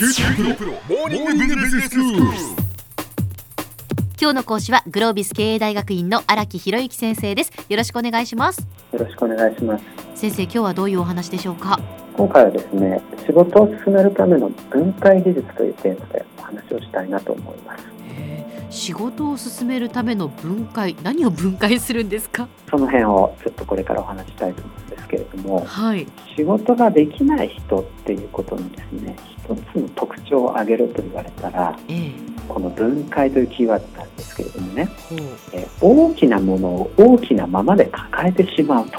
[0.00, 0.22] 九州
[0.54, 2.22] プロモーニングビジネススクール。
[4.18, 9.84] 今日の講師はグロービス経営大学院の荒木博之先生ですよろしくお願いしますよろしくお願いします。
[10.14, 11.78] 先生今日はどういうお話でしょうか？
[12.16, 17.84] 今回はですね、仕事を進めるための分解技術というテーマでお話をしたいなと思います。
[18.70, 22.48] 仕事を進めるための分解何を分解するんですか？
[22.70, 26.06] その辺をちょっとこれからお話したいと思うんですけれども、はい。
[26.36, 32.12] 仕事ができない人っていうことにですね、一つの特徴を挙げろと言われたら、ええ。
[32.48, 34.88] この分解というキーワードなんですけれどもね、
[35.52, 38.98] え大きなものを大きなままで抱えてしまうと。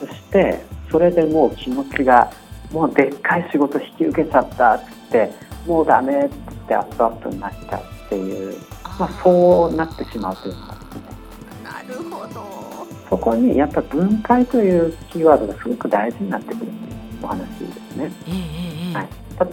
[0.00, 2.30] そして、それでもう気持ちが、
[2.72, 5.30] もうでっかい仕事引き受けちゃったっつって、
[5.66, 6.36] もうダメっつっ
[6.68, 8.56] てアップアップになっちゃうっていう、
[8.98, 11.02] まあ、そうなってしまうというのがですね、
[11.64, 12.86] なるほど。
[13.10, 16.72] そこにやっぱ分解というキーワードがすごく大事になってくるという
[17.22, 18.10] お話ですね。
[18.92, 19.08] はい。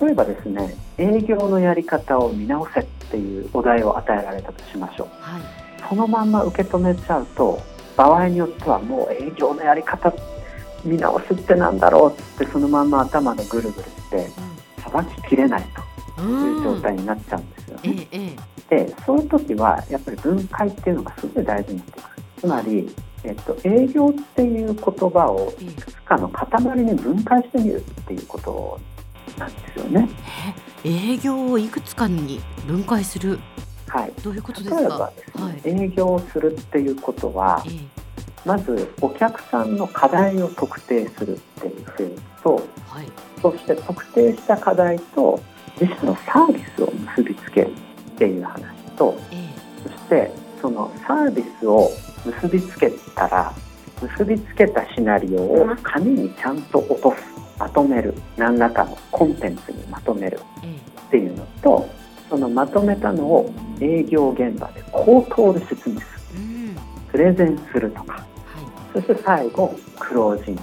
[0.06, 5.08] 例えばですね、営業のやり方を見直せっていうお題を与えられたとしましょう。
[5.20, 5.42] はい。
[5.88, 7.62] そのまんま受け止めちゃうと
[7.98, 10.14] 場合によってはもう営業のやり方
[10.86, 14.30] 見直すってなんだろうってそのまんま頭がぐるぐるして
[14.82, 18.08] さばききれないという状態になっちゃうんですよね。
[18.70, 22.04] でそういう時はやっぱり分解っていうのがすごい大事になってくる。
[22.40, 28.80] つまり、えっと、営業っていう言葉をいくつかの塊に分解してみるっていうこと
[29.38, 30.10] なんですよね。
[30.84, 33.40] 営業をいくつかに分解する。
[33.88, 34.14] はい。
[34.24, 35.62] どういうことです例えかばですね、はい。
[35.66, 38.02] 営業をするっていうことはええ。
[38.44, 42.56] まずお客さんの課題を特定するっていうフェーズと
[42.88, 43.12] はい。
[43.42, 45.40] そして特定した課題と
[45.80, 48.62] 自社のサービスを結びつけるっていう話
[48.98, 49.90] とええ。
[49.90, 51.90] そしてそのサービスを
[52.26, 53.54] 結びつけたら
[54.02, 57.18] 結びつけたシナリオを紙にちゃんと落とす
[57.60, 58.16] まとめる。
[58.38, 60.40] 何らかのコンテンツにまとめる。
[60.64, 60.76] ええ。
[60.76, 61.88] っていうのと
[62.30, 66.40] そのまとめたのを営業現場で口頭で説明する。
[66.40, 66.76] うん。
[67.12, 68.14] プレゼンするとか。
[68.14, 68.26] はい。
[68.94, 70.62] そして最後クロージング。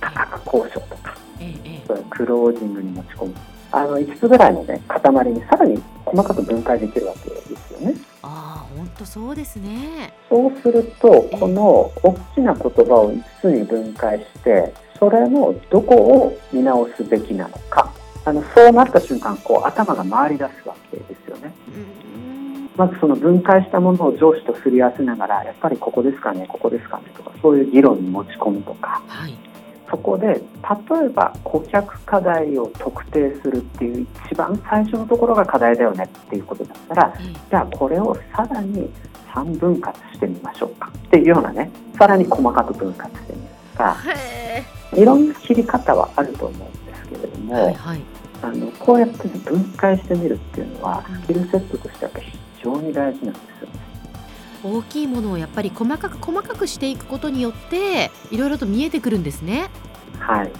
[0.00, 1.14] 価格交渉とか。
[1.86, 3.34] それクロージングに持ち込む
[3.72, 7.94] あの5つぐらいのね塊にさらに細かく分解できるわけですよね。
[8.22, 10.12] ああ本当そうですね。
[10.28, 11.08] そうすると
[11.38, 17.92] この大きな言葉を5つに分解してそれのどこを見直すべきなのか。
[18.22, 21.52] あのそうなった瞬間こう頭が回り出すわけですよね。
[21.68, 22.70] うん。
[22.76, 29.02] まずその分解したものを上司とすり合わせながらやっぱりここですかねここですかねとかそういう議論に持ち込むとか。
[29.06, 29.49] はい
[29.90, 30.40] そこで例
[31.06, 38.88] えば顧客課題を特定するっていう一番最初のところが課題だよねっていうことだったらええじゃあこれをさらに
[39.34, 40.90] 3分割してみましょうか。
[40.96, 43.96] っていうようなねさらに細かく分割してみるとか
[44.94, 48.00] へいろんな切り方はあると思うんですけれどえも、はいはい。
[48.42, 51.20] あのこうやって分解してみるっていうのはうん。
[51.22, 53.68] スキルセットとしてやっぱり非常に大事なんですよ。
[53.68, 53.69] ね。
[54.62, 59.70] 大きいものをやっぱり細かく細かくしていくことによっていろいろと見えてくるんですね。
[60.18, 60.50] はい、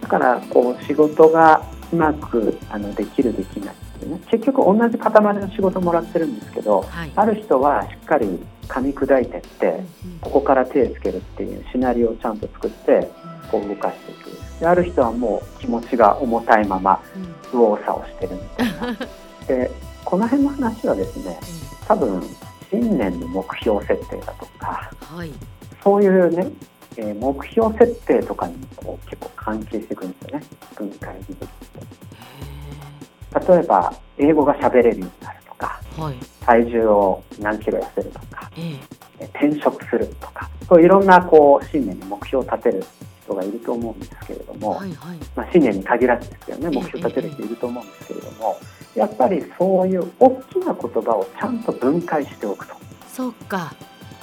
[0.00, 4.20] だからこう仕事がうまくあのできるできないっていうね。
[4.30, 7.12] 結局同じ塊の仕事もらってるんですけどはい。
[7.14, 8.38] ある人はしっかり
[8.68, 10.18] 噛み砕いてってうんうん。
[10.20, 13.10] ここから手つけるっていうシナリオをちゃんと作って
[13.50, 14.60] こう動かしていく。
[14.60, 17.00] である人はもう気持ちが重たいまま
[17.52, 18.98] 右往左往してるみたいな。
[19.46, 19.70] で
[20.04, 21.38] この辺の話はですね
[21.86, 22.22] 多分
[22.70, 25.30] 新年の目標設定だとかはい。
[25.82, 26.50] そういうね、
[26.96, 30.46] えー目標設定とかにもこう結構関係してくるんですよね。
[30.74, 31.48] 分解技術っ
[33.38, 33.52] て。
[33.52, 36.16] 例えば英語が喋れるようになるとかはい。
[36.44, 38.64] 体重を何キロ痩せるとかええ。
[39.20, 42.84] えー転職するとかそういろんなこう新年に目標を立てる
[43.24, 45.18] 人がいると思うんですけれども、はいはい。
[45.34, 48.56] まあ、新年に限らずですけどねええ目標立てる人いると思うんですけれども
[48.98, 52.74] やっぱりそういう大きな言葉をちゃんと分解しておくと。
[53.12, 53.74] そうか。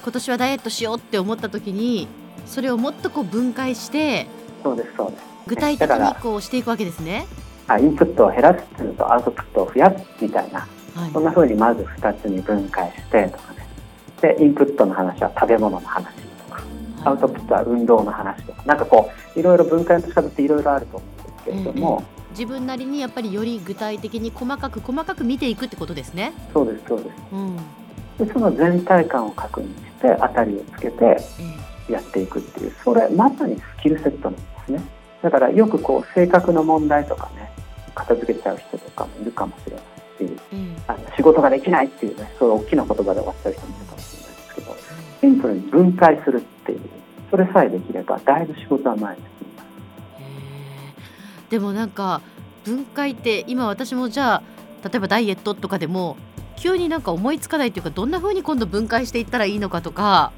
[0.03, 2.07] 今年はダイエットしようって思った時に
[2.45, 4.27] それをもっとこう分解して
[4.61, 5.23] そうですそうです。
[5.47, 7.25] 具体的にこうしていくわけですね。
[7.67, 11.11] あインプットを減らすっていうのとアウトプットを増やすみたいなはい。
[11.11, 13.67] そんな風にまず2つに分解してとかね。
[14.21, 16.61] でインプットの話は食べ物の話とか
[17.05, 18.63] アウトプットは運動の話とか。
[18.65, 22.03] なんかこういろいろ分解の仕方っていろいろあると思うんですけれども、
[22.35, 26.33] 自分なりにやっぱりより具体的に細かく細かく見ていくってことですね。
[26.53, 27.09] そうですそうです。
[27.31, 27.57] うん。
[28.17, 29.71] でその全体感を確認し
[30.01, 31.17] て当たりをつけて
[31.89, 32.75] えやっていくっていう。
[32.83, 34.83] それまさにスキルセットなんですね。
[35.21, 37.49] だからよくこう性格の問題とかね
[37.95, 39.85] 片付けちゃう人とかもいるかもしれないし
[40.19, 40.75] えええ。
[40.87, 44.77] あの仕事ができないっていうねそういう大きな言葉で終わっちゃう人もいるかもしれないですけど
[45.21, 46.81] シンプルに分解するっていう
[47.31, 49.21] それさえできればだいぶ仕事は前に
[51.49, 52.21] でもなんか
[52.63, 54.43] 分解って今私もじゃあ
[54.83, 56.17] 例えばダイエットとかでも
[56.55, 60.31] 急になんか思いつかないというかどんな風に今度分解していったらいいのかとか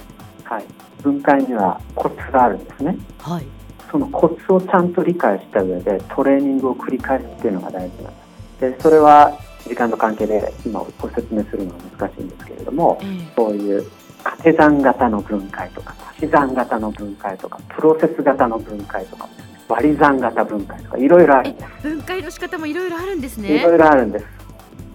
[0.43, 0.65] はい、
[1.03, 2.97] 分解にはコツがあるんですね。
[3.19, 3.45] はい
[3.91, 8.19] そのコツをちゃんと理解した上でトレーニングを繰り返すっていうのが大事なんで
[8.57, 8.75] す。
[8.75, 13.89] でそれは時間の関係で今ご説明するのは難しいんですけれどもええそういう
[14.23, 19.29] 掛け算型の分解とか足し算型の分解とかプロセス型の分解とか
[19.67, 21.51] 割り算型分解とかいろいろある。
[21.51, 21.67] んです。
[21.83, 24.25] 分解の仕方もいろいろあるんですいねろいろあるんです。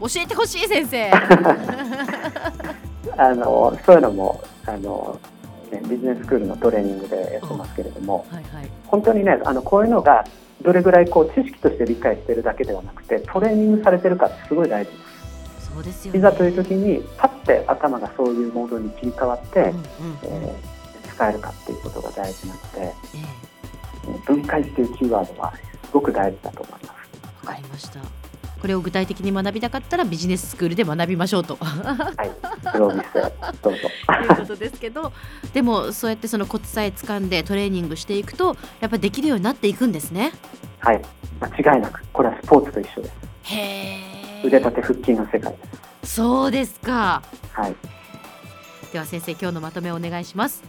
[0.01, 1.11] 教えてほしい先生。
[3.17, 5.19] あのそういうのもあの、
[5.71, 8.71] ね、ビジネススクールのトレーニングでやってますけれどもはいはい。
[8.87, 10.25] 本当にねあのこういうのが
[10.63, 14.97] どれぐらいこう知識として理解してるだけではなくてトレーニングされてるかってすごい大事で
[15.61, 15.73] す。
[15.75, 16.19] そうですよね。
[16.19, 19.83] いざという時にパッて頭がそういうモードに切り替わって、うんうんうん。
[20.25, 20.73] えー
[21.13, 22.81] 使えるかっていうことが大事なので。
[22.81, 22.93] え
[24.27, 25.53] 分解っていうキーワードは
[25.85, 27.11] すごく大事だと思います。
[27.45, 28.01] えわかりました
[28.61, 32.99] これを具体的に学びたかったらビジネススクールで学びましょうとはい、どうぞ。
[32.99, 35.13] いうことですけど
[35.53, 40.33] でもそうやってそのコツさえ掴んでトレーニングしていくとやっぱりできるようになっていくんですね
[40.79, 41.03] はい、
[41.41, 43.15] 間違いなくこれはスポーツと一緒です。
[43.43, 45.59] へえ腕立て腹筋の世界で
[46.05, 46.15] す。
[46.15, 47.23] そうですか
[47.53, 47.75] はい。
[48.93, 50.63] では先生今日のまとめをお願いします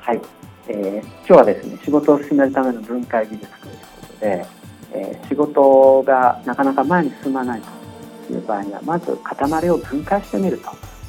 [0.00, 0.20] はい、
[0.68, 4.46] えー今日はですね仕事を進めるための分解技術ということで、
[4.92, 7.62] えー仕事がなかなか前に進まない
[8.26, 10.60] という場合にはまず塊を分解してみる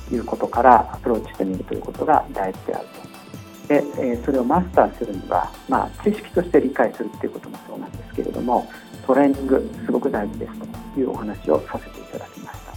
[0.10, 3.68] ということからアプローチしてみるということが大事であると。
[3.68, 8.70] で、えーそれをマスターするには、まあ、知識として理解するっていうこともそうなんですけれども
[9.06, 10.54] トレーニングすごく大事です
[10.94, 12.74] というお話をさせていただきました。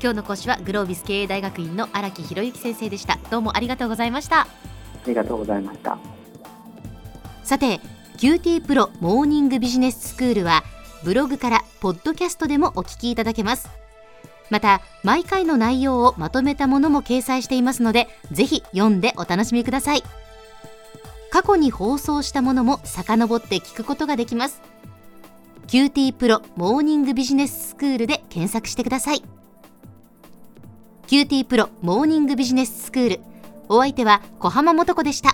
[0.00, 4.46] 今日の講師はグロービス経営大学院の荒木博之先生でしたどうもありがとうございました
[5.04, 5.98] ありがとうございました。
[7.42, 7.80] さて
[8.16, 10.64] QT プロモーニングビジネススクールは
[11.04, 13.68] ブログからポッドキャストでもお聞きいただけます。
[14.50, 20.02] また毎回の内容をまとめたものも掲載していますのでぜひ読んでお楽しみください。
[21.30, 24.62] 過去に放送したものも遡って聞くことができます。
[25.66, 29.22] QT プロモーニングビジネススクールで検索してください。
[31.08, 33.20] QT プロモーニングビジネススクール
[33.68, 35.33] お相手は小浜もとこでした。